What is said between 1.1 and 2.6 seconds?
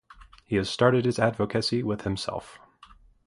advocacy with himself.